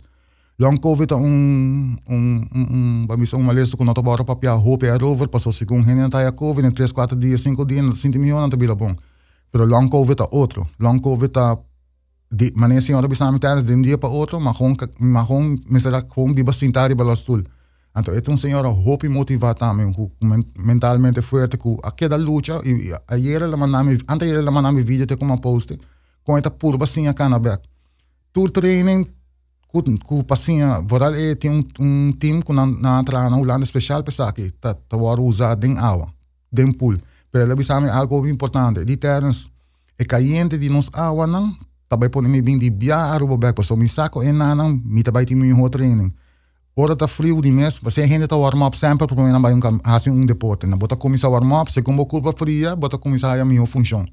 [0.58, 4.94] long covid um um um ba misa um maleso ko nota bora papia hope é
[5.04, 8.18] over paso segundo henen ta ya covid em 3 4 dias 5 dias na sinti
[8.18, 8.96] milhão na tabela bom
[9.52, 11.56] pero long covid é outro long covid tá
[12.30, 15.56] de maneira senhora bisami tares de um dia para outro mas com mas com
[16.08, 17.42] com biba sintari balastul
[17.98, 19.92] Então, é um senhor hope motivar também,
[20.56, 25.16] mentalmente forte, que aquela luta, e ayer ela mandou antes ela mandou me vídeo, tem
[25.16, 25.76] como post,
[26.22, 27.58] com essa purba assim a canabé.
[28.32, 29.04] Tour training,
[30.04, 34.28] com passinha, voral é tem um, um time que na na na Holanda especial para
[34.28, 36.12] aqui, tá tá usar den água,
[36.52, 36.98] den pool.
[37.32, 39.50] Pero ela bisame algo importante, de terras,
[39.98, 41.56] é caliente de nos água não,
[41.88, 45.24] também pode me vir de biar aruba back, so me saco e nanang, me também
[45.24, 46.12] tem meu training.
[46.77, 49.81] Ora tá frio de mês, você ainda tá warm up sempre para mim não um
[49.83, 53.44] assim um deporte, na bota começar warm up, se como culpa fria, bota começar a
[53.44, 54.07] minha função.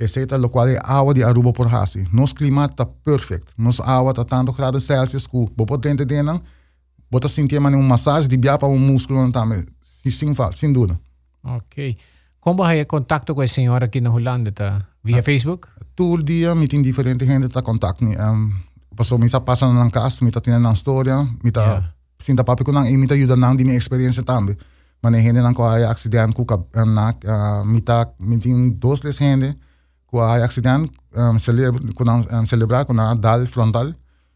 [0.00, 2.08] Esse é o qual é água de Aruba por hasi.
[2.10, 3.52] Nosso clima tá perfeito.
[3.58, 6.40] Nossa água tá tanto graus Celsius que bobo dentro de não,
[7.10, 9.66] bota sentir uma massagem de biar para o músculo também.
[9.82, 10.98] Sim, sem dúvida.
[11.44, 11.98] Ok.
[12.40, 14.50] Como é contato com a senhora aqui na Holanda?
[14.50, 14.86] Tá?
[15.04, 15.68] Via ah, Facebook?
[15.94, 18.02] Todo dia, me tem diferente gente tá contato.
[18.02, 18.50] Um,
[18.96, 21.82] Paso misa pasa na ng kas, mita tinan ng storya, mita yeah.
[22.20, 24.52] sinta papi ko nang imita yuda nang di mi experience tambi.
[25.00, 29.56] Manehin nang ko ay accident ko kab na uh, mita minting dos les hende
[30.04, 30.84] ko ay accident
[31.16, 33.94] um, celebra ko nang um, celebrar ko na dal frontal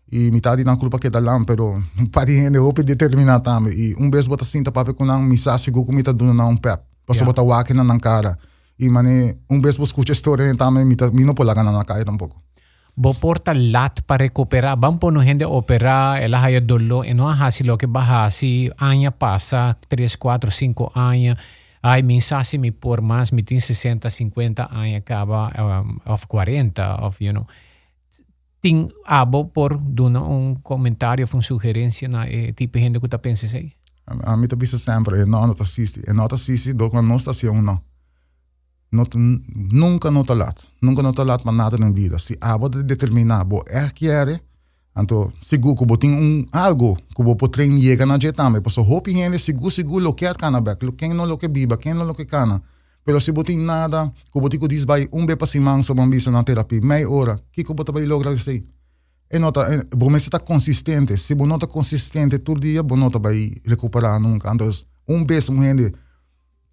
[0.09, 1.77] e metade na culpa que dalam pero
[2.15, 5.85] pari hende ope determinar tambi e um bes bota sinta papi ko nang misa sigo
[5.85, 6.94] ko mita na um pep.
[7.07, 7.27] Paso yeah.
[7.27, 8.37] bota wakin na ng cara.
[8.79, 12.45] E mane um bes bo escucha história tambi mita mino pola na nakaya tampoco.
[12.97, 17.65] bo porta lat para recuperar bam pono gente operar ela haya dolo e não hasi
[17.65, 21.37] lo que bahasi anya passa 3 4 5 anos
[21.83, 27.19] ai mensagem me por mais me tem 60 50 anos acaba um, of 40 of
[27.19, 27.47] you know
[28.63, 33.19] tem abo por dona um comentário uma sugerência na eh, tipo de gente que tá
[33.19, 33.75] pensa aí
[34.07, 37.09] a mim tá pensa sempre não não tá assisti e não tá assisti do quando
[37.09, 37.81] não está não
[38.93, 40.55] Not, nunca não está lá.
[40.81, 42.17] Nunca não está lá para nada na vida.
[42.21, 44.41] Se a você determinar, você é quer,
[44.97, 48.63] então, seguro que tem um, algo que você pode treinar na jeita também.
[48.63, 50.63] Porque hope gente seguro, seguro, lo que é cana,
[50.97, 52.63] quem não lo que biba, quem não lo que cana.
[53.05, 56.31] Pero se você tem nada, que você que dizer, um bem para cima, sobre uma
[56.31, 58.65] na terapia, meia hora, que que você vai lograr isso aí?
[59.31, 61.17] E nota, você está consistente.
[61.19, 64.53] Se você está consistente todo dia, você não vai recuperar nunca.
[64.55, 64.69] Então,
[65.09, 65.93] um beijo, gente,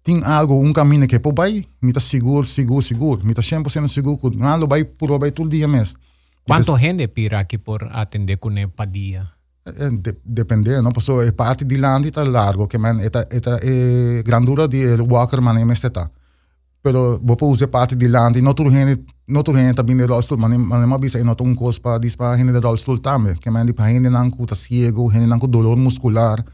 [0.02, 3.88] tem algo, um caminho que pô vai, me tá seguro, seguro, seguro, me tá 100%
[3.88, 5.98] seguro, não vai por vai todo dia mesmo.
[6.44, 9.28] Quanto gente pira aqui por atender com a padia?
[9.64, 10.90] De, depende, não?
[10.90, 13.28] Porque é parte de land está largo, que man, eta,
[13.62, 16.10] é grandura de walker man é mesmo está.
[16.82, 20.50] Pero usar parte de land, e gente, não tudo gente tá vindo de rolstool, mas
[20.50, 23.64] não é bisa, e não um coisa para dispar gente de rolstool também, que man,
[23.64, 26.44] de para gente não tá cego, gente não com dolor muscular,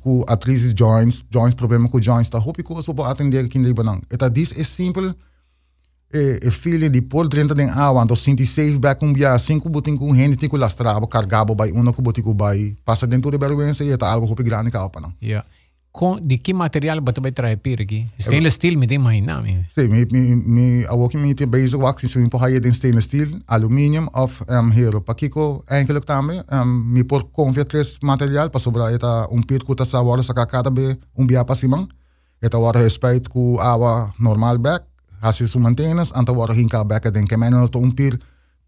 [0.00, 4.00] com atrizes joints, joints problema com joints, tá hopi ko so atender aqui nem banang.
[4.10, 5.14] Eta this é simples
[6.12, 9.68] e, e feeling de por dentro den água, então sinti safe back um dia cinco
[9.68, 13.72] botin com tem que lastrabo, cargabo by uno botin com by, passa dentro de vergonha
[13.80, 15.14] e eta algo hopi grande ka pa nang.
[15.22, 15.46] Yeah.
[15.92, 18.08] Con, de que material você vai trazer pira aqui?
[18.18, 19.42] Stainless steel, me tem imaginar.
[19.42, 19.66] me.
[19.68, 22.72] Sim, me, me, me, a walking me te bezig wax, so me po haye din
[22.72, 25.00] stainless steel, aluminium of um, hero.
[25.00, 29.64] Pa kiko eigenlijk também, um, me por confia tres material, pa sobra eta um pir
[29.64, 31.88] kuta sa wara sa kakata be um bia pa simang.
[32.40, 34.84] Eta wara respeito ku awa normal back,
[35.20, 38.16] hasi su maintenance, anta wara hinka back den kemen to um pir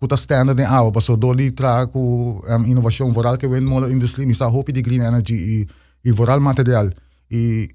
[0.01, 4.27] kuta standard in awa, pa so doli tra ku um, inovação vooral que windmolen industrie,
[4.27, 5.67] mi sa hopi di green energy i,
[6.03, 6.91] i vooral material.
[7.33, 7.69] E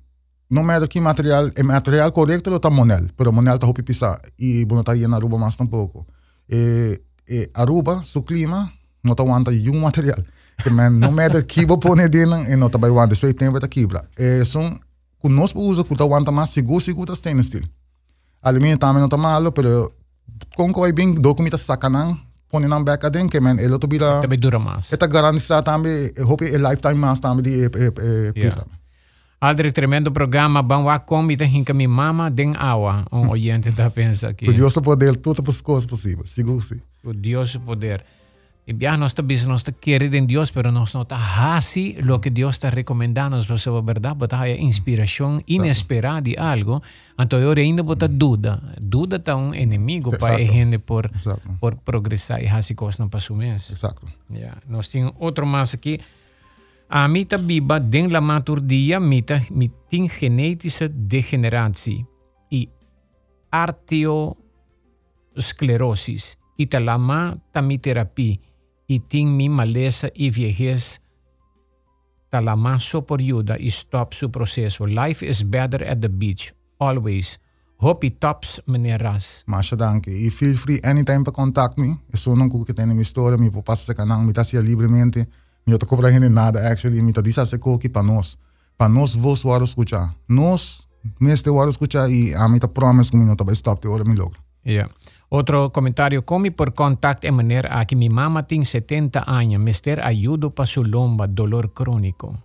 [0.50, 4.20] não matter que material, é material correto ou tá monel, pero monel tá hopi pisa
[4.38, 6.06] e bono tá na Aruba mais tampouco.
[6.48, 8.72] E, e Aruba, su clima,
[9.04, 10.20] não tá wanta yung material.
[10.64, 13.60] Que man, não matter que vou pôr dentro e não tá vai wanta, espera tempo
[13.60, 14.06] tá quebra.
[14.18, 14.80] E são
[15.20, 17.64] conosco usa que tá wanta mais seguro, seguro tá stainless steel.
[18.42, 19.92] Alumínio também não tá malo, pero
[20.56, 22.16] com que vai bem documenta sacanang,
[22.50, 24.22] põe na beca dentro, que man, ele tá vira...
[24.22, 24.94] Também dura mais.
[24.94, 28.66] Eta garantizar também, eu hope é lifetime mais também de e, e, e, Yeah.
[29.40, 30.64] Aldrich, tremendo programa.
[30.64, 33.06] Vamos lá, como e hinka mi mama den awa.
[33.12, 34.46] Um oyente tá pensa aqui.
[34.46, 36.82] Por Deus poder tudo as coisas possíveis, seguro sim.
[37.04, 38.04] O su poder.
[38.66, 42.20] E bien, nós estamos nós está querendo em Deus, pero nós não está hasi lo
[42.20, 46.82] que Deus está recomendando, nós é verdade, botar a inspiração inesperada de algo,
[47.18, 48.62] então eu ainda botar dúvida.
[48.82, 50.54] Dúvida tá um inimigo Sim, para a exato.
[50.54, 51.50] gente por, Exato.
[51.62, 53.72] por progressar e hasi coisas não passam mês.
[53.72, 54.06] Exato.
[54.32, 56.02] Ja, nós temos outro mais aqui.
[56.90, 62.06] A mita biba den la maturdia mita mitin genetische degeneratie
[62.50, 62.70] e
[63.50, 68.40] arteriosclerosis e talama tamiterapie
[68.88, 71.00] e ting mi maleza e viejez
[72.30, 74.86] talama soporjuda e stop su processo.
[74.86, 77.40] Life is better at the beach, always.
[77.80, 79.44] Hope tops, meneer Ras.
[79.46, 80.10] Masha danke.
[80.10, 82.00] E feel free anytime para contact me.
[82.12, 85.28] Eu sou não que tem minha história, me passa se canal, me tá se livremente.
[85.68, 88.38] Me eu tô cobrando nada actually, me tá disse se coque para nós.
[88.78, 90.16] Para nós vos war escuchar.
[90.28, 90.88] Nós
[91.20, 94.16] neste war escuchar e a mim tá promise me não tá stop te hora me
[94.16, 94.40] logra.
[94.66, 94.90] Ja.
[95.30, 100.00] Outro comentário, come por contact e maneira a que mi mama tem 70 anos, mister
[100.00, 102.42] ajudo para su lomba, dolor crônico.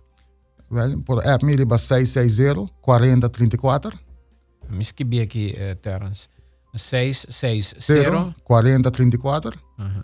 [0.69, 4.13] Well, por app me liba 660 4034
[4.69, 6.27] Miski bi aqui, uh, Terence.
[6.75, 8.35] 660.
[8.43, 9.59] 4034.
[9.77, 10.03] Aha.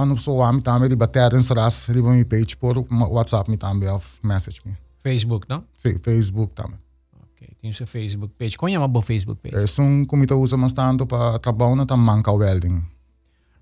[0.00, 4.06] Ano so am também liba Terence Ras, liba mi page por WhatsApp me também of
[4.22, 4.74] message me.
[5.02, 5.64] Facebook, não?
[5.76, 6.78] Sim, Facebook também.
[7.22, 8.56] Ok, tem seu Facebook page.
[8.56, 9.56] Qual é o seu Facebook page?
[9.56, 12.82] É um comita usa mais tanto para trabalhar na manca welding.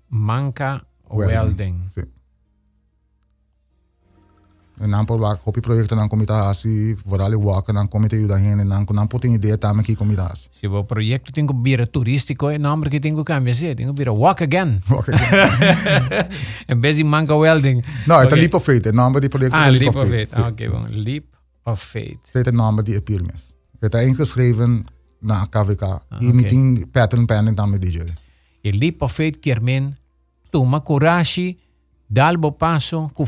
[0.09, 1.85] Manca Welding.
[1.89, 2.03] Sim.
[4.81, 8.39] E não por lá, hopi projeto não comita assim, vorale waka não comita ajuda a
[8.39, 10.49] gente, não não por ter ideia também que comita assim.
[10.51, 13.85] Se o projeto tem que vir turístico, é nome que tem que cambiar, sim, tem
[13.87, 14.79] que vir walk again.
[14.89, 15.11] Walk
[16.67, 17.81] em vez de Manca Welding.
[18.07, 18.27] Não, é Ok.
[18.27, 18.39] okay.
[18.39, 20.29] leap of faith, é nome de projeto Ah, é Leap of Faith.
[20.29, 20.41] Sim.
[20.41, 20.85] Ah, ok, bom.
[20.89, 21.25] Leap
[21.65, 22.19] of Faith.
[22.33, 23.53] Dit is de naam die appear mes.
[23.79, 24.85] Het is ingeschreven
[25.19, 25.81] na KVK.
[25.81, 26.33] Ah, E oké.
[26.35, 27.99] meeting pattern pending dan met DJ.
[28.61, 29.95] E Leap of Faith quer men
[30.49, 31.57] toma coragem,
[32.07, 33.25] dá o passo com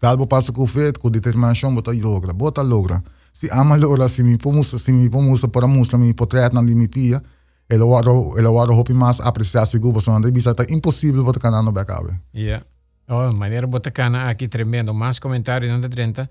[0.00, 0.06] fé.
[0.06, 3.02] Dalbo passo com feito, com determinação, bota logra, bota logra.
[3.32, 6.88] Se ama logra, se me pomusa, se me pomusa para musla, me potret na mi
[6.88, 7.22] pia,
[7.68, 11.90] ele waro, ele waro hopi mas apreciar seguro, so ande bisa tá impossível canal back
[11.90, 12.20] abe.
[12.32, 12.62] Ja.
[13.08, 14.92] Oh, maneira botacana aqui tremendo.
[14.92, 16.28] Mais comentários não 30.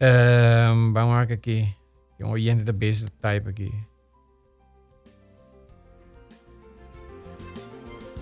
[0.00, 1.68] Ehm, vamos lá aqui.
[2.16, 3.70] Tem um oyente da base type aqui.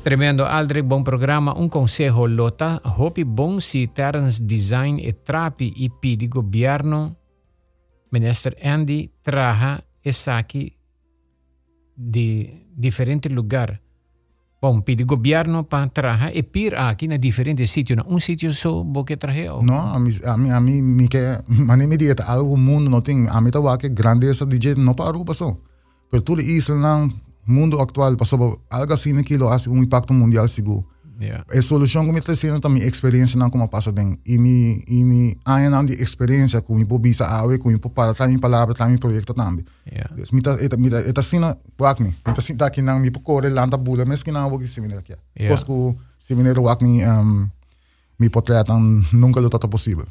[0.07, 1.53] Tremendo, Aldrich, bom programa.
[1.59, 2.81] Um conselho, Lota.
[2.85, 7.17] Hopi bom se termos design e trapi e pedi governo.
[8.13, 10.77] Minister Andy traha e saki
[11.97, 13.83] de diferente lugar.
[14.63, 17.97] Bom, pedi governo para traha e pir aqui na diferente sítio.
[18.07, 19.49] Um sítio só boque trahe.
[19.61, 23.03] No, a mí, a mí, a mí, mi que, mani me dieta algo mundo no
[23.03, 25.57] tem, a mí tá wake grandeza DJ no para Aruba so.
[26.09, 27.11] Pero tudo isso lang
[27.47, 30.85] mundo actual passou algo assim naquilo hace um impacto mundial seguro.
[31.19, 31.45] Yeah.
[31.51, 34.19] A solução que me trazendo também experiência não como passa bem.
[34.27, 38.13] E me e me aí não de experiência com o bisa awe com o para
[38.13, 39.65] também palavra também projeto também.
[39.91, 40.15] Yeah.
[40.15, 42.15] Des mita eta mita eta sina wak me.
[42.27, 45.15] Mita sinta que não me pocore lanta bula, mas que não vou que seminário aqui.
[45.39, 45.57] Yeah.
[45.57, 47.49] Cosco seminário wak me um
[48.19, 48.67] me portrait
[49.13, 50.07] nunca lo tata possível.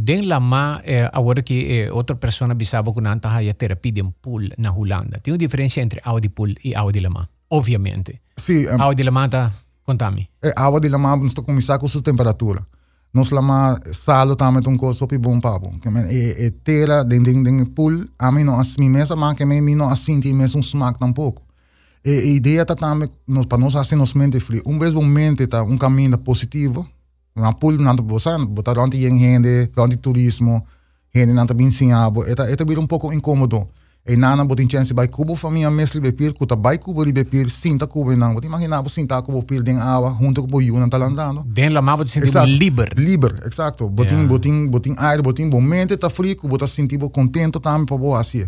[0.00, 4.04] Den lama, eh, agora que eh, outra pessoa bisava que não está a terapia de
[4.22, 5.18] pool na Holanda.
[5.18, 7.28] Tem uma diferença entre Audi pool e Audi lama.
[7.50, 8.20] Obviamente.
[8.36, 9.52] Sim, um, Audi lama está,
[9.84, 10.28] contame.
[10.40, 12.64] é de lama nos começar com sua temperatura.
[13.12, 15.76] Nos lama salo também um coisa sopi bom papo.
[15.80, 19.16] Que men e e tela den den den pool a mim não as mi mesa
[19.16, 21.42] mas que me não assim tem mesmo um smack tampouco.
[22.04, 23.10] E a ideia tá também
[23.48, 24.62] para nós assim nos mente frio.
[24.64, 26.86] Um vez mente tá um caminho positivo.
[27.36, 30.62] Na pool não tá bosan, botar onde tem gente, onde turismo,
[31.14, 33.66] Hene nanta bin sinhabo, eta eta bir um pouco incômodo.
[34.06, 37.86] E nana botin chance by kubo família mestre bepir, kuta by kubo li bepir, sinta
[37.86, 41.44] kubo nang, botin imaginabo sinta kubo pir den awa, junto kubo yun talandano.
[41.46, 42.46] Den la mabo sentivo Exato.
[42.46, 42.92] liber.
[42.96, 43.88] Liber, exacto.
[43.88, 44.28] Botin, Yeah.
[44.28, 48.46] botin, botin aire, botin momente tá frio, kubo tá sentivo contento também para boa assim.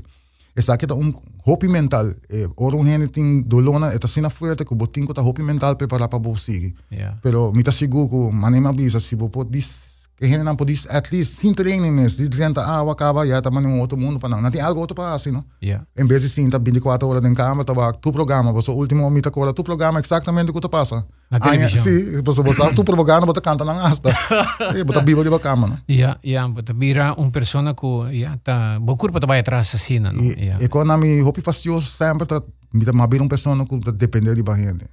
[0.54, 1.12] Essa aqui tá um
[1.46, 2.12] hopi mental.
[2.28, 5.76] Eh, ora um gente tem dolona, eta sina fuerte, kubo botin ko tá hopi mental
[5.76, 6.74] preparar para boa seguir.
[6.90, 7.18] Yeah.
[7.22, 9.89] Pero mita siguro ko manema bisa si po dis
[10.26, 13.80] gente não pode at least sin training mes di renta awa acaba ya taman um
[13.80, 14.40] outro mundo pa não.
[14.40, 15.44] Não tem algo outro para assim, não?
[15.62, 15.86] Yeah.
[15.96, 19.30] Em vez de sim, tá 24 horas em cama, tá tu programa, você último mita
[19.30, 21.06] cola, tu programa exatamente o que tu passa.
[21.42, 21.84] Televisão.
[21.84, 24.10] Sim, você você tu programa, você canta na asta.
[24.76, 25.78] E bota bibo ba cama, não?
[25.88, 30.20] Ja, ja, but bira un persona ku ja ta bokur pa tabay atrás assassina, no?
[30.20, 30.56] E, Ja.
[30.60, 32.42] e quando me hopi fastioso sempre tá
[32.72, 33.36] mita mabir um que
[33.80, 34.86] tá depender de bahende.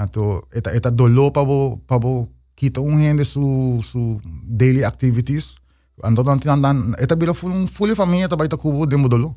[0.00, 5.56] Então, eta eta dolor para bo para bo kita gente su su daily activities.
[6.02, 9.34] Ando dan tinandan eta bila full full família tá baita kubo de modolo.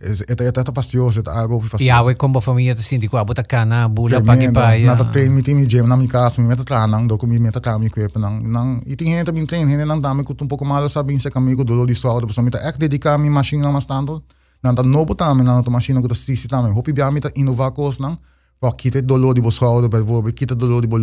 [0.00, 1.84] Eta eta tá fastioso, eta algo fastioso.
[1.84, 4.86] Ja, we kombo família ta sinti ko abota kana bula pa ja.
[4.86, 7.60] Nata train mi timi gym na mi kas mi meta tranang do ko mi meta
[7.60, 10.64] tra mi kwep nang nang iting henta mi train hene nang dami ko tum pouco
[10.64, 13.62] malo sabi sa kami ko dolo di so so mi ta ek dedica mi machine
[13.62, 14.22] na mastando
[14.62, 17.10] nang ta no bota mi nang ta machine ko ta sisi ta mi hopi bia
[17.10, 18.18] mi ta inova kos nang
[18.60, 20.98] pa kite dolo di bo so do per kite dolo di bo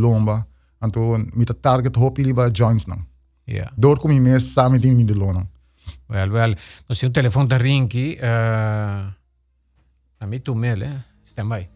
[1.35, 3.05] mi ta target hopi liba joints nang
[3.47, 3.71] Ja.
[3.77, 5.47] door ko mi mes sa mi ting mi dolo nang
[6.07, 6.55] Wel, wel.
[6.87, 9.05] No si un telefoon ta rinki, uh,
[10.17, 10.97] a mi tu mel, eh?
[11.23, 11.67] Stand by.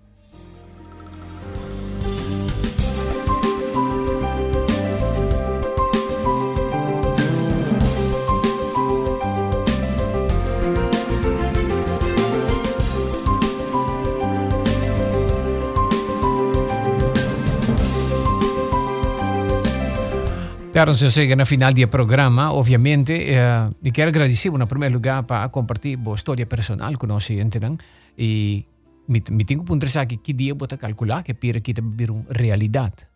[20.80, 25.24] Claro, se chega na final do programa, obviamente, eh, e quero agradecer, em primeiro lugar,
[25.24, 27.78] para compartilhar a história personal com nós, entendem?
[28.18, 28.64] E
[29.06, 33.10] me, me tenho que pensar que que dia bota calcular que pira que uma realidade.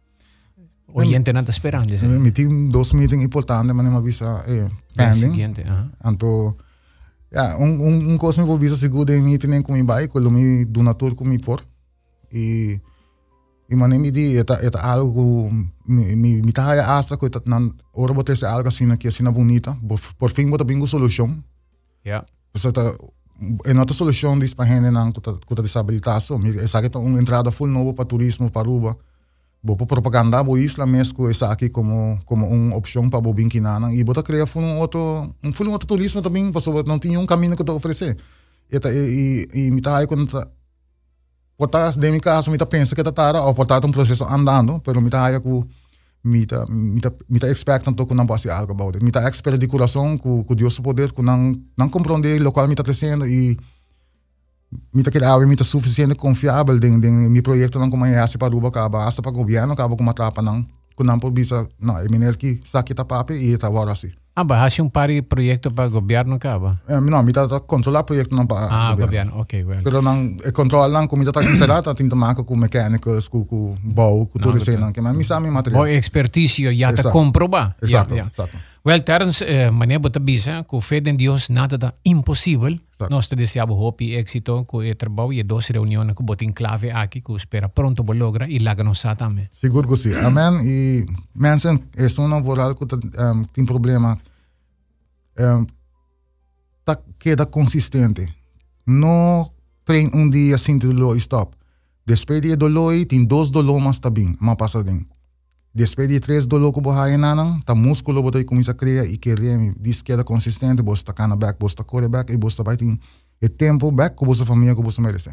[0.93, 2.19] O gente não está esperando, né?
[2.19, 5.89] mi ting dos meeting importante mas ma bisa eh Bem pending seguinte, aham.
[6.03, 6.57] Anto,
[7.31, 10.29] ja, un, un, un cosa mi può visa seguro de tenen con mi bai, quello
[10.29, 11.63] mi donator con mi por.
[12.29, 12.81] E
[13.73, 15.49] e mane mi di eta eta algo
[15.85, 19.25] mi mi mi taha asta ko eta nan ora bote se algo assim que assim
[19.33, 21.43] bonita, por, por fim bota bingo solução.
[22.05, 22.25] Ja.
[22.51, 22.93] Pues eta
[23.65, 27.51] en outra solução dis pa gente nan kuta kuta disabilitação, mi esa que um entrada
[27.51, 28.95] full novo para turismo para Aruba.
[29.63, 33.95] Bo po propaganda bo isla mesco esa aqui como como uma opção para bo binkinanang
[33.97, 37.19] e bota criar full um outro um full um outro turismo também, porque não tinha
[37.19, 38.17] um caminho que te oferecer.
[38.69, 40.27] Eta e e, e mi taha quando
[41.67, 44.25] ta portar de mi caso mi ta pensa que ta tara ou portar um processo
[44.25, 45.65] andando, pero mi taha ku
[46.23, 49.03] mi ta mi ta mi ta expect tanto que não possa algo about it.
[49.03, 52.67] Mi ta expert de coração com com Deus poder com não não compreender o local
[52.67, 53.57] mi ta crescendo e
[54.93, 58.19] mi ta que ave mi ta suficiente confiável den den mi projeto não como é
[58.19, 61.31] assim para Aruba acaba hasta para governo acaba com uma trapa não com não por
[61.31, 64.81] bisa não é minha que saque ta pape e ta agora assim Ah, ba, hasi
[64.81, 66.81] um pari proyecto para governo ka ba?
[66.89, 69.81] eh, não mi ta ta controlar projeto não para Ah, governo, ok, well.
[69.83, 73.45] pero não é controlar não com mi ta ta inserata tinta marca com mechanicals com
[73.45, 77.01] com bau com tudo isso não que mas mi sabe material O expertício já te
[77.01, 77.11] Exato.
[77.13, 77.75] comproba.
[77.79, 78.29] Exato, Ja, ja.
[78.33, 78.57] exato.
[78.85, 82.77] Well, terens, eh, maneira bota bisa, com fé em Deus, nada da impossível.
[82.93, 83.09] Exato.
[83.09, 87.21] Nós te desejamos hope e êxito com o trabalho e reuniões que botem clave aqui,
[87.21, 89.47] que espera pronto bo logra e lá nos também.
[89.53, 90.13] Seguro que sim.
[90.15, 90.59] Amém.
[90.65, 94.19] E mensen, é só não voral que um, tem problema.
[95.39, 95.65] Um,
[96.83, 98.27] tá queda consistente.
[98.85, 99.49] Não
[99.85, 101.55] trein um dia sem dolor e stop.
[102.05, 105.07] Depois de dolor, tem dois dolor mas tá bem, mas passa bem.
[105.75, 109.73] Depois de três dolor que você nanang, tá músculo você começa a criar e querer
[109.79, 112.85] diz queda consistente, você tá cana back, você tá corre back e você vai ter
[113.41, 115.31] o tempo back com você família que você merece.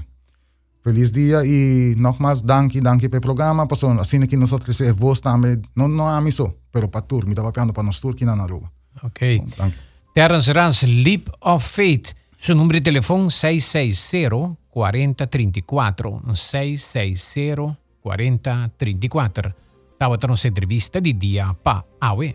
[0.82, 3.66] Feliz dia e nogmaals danke, danke pelo programa.
[3.66, 7.26] Passo assim que nós outros é vos também, não não há isso, pero para tour,
[7.26, 8.72] me tava piando para nós tour que na Aruba.
[9.03, 9.45] Ok.
[9.59, 9.76] Danke.
[10.14, 12.14] Terens Rans, Leap of Faith.
[12.38, 14.57] Seu número de telefone 660-4034.
[18.03, 19.53] 660-4034.
[20.01, 22.33] Táwa tëron se entrevista di dia pa AWE.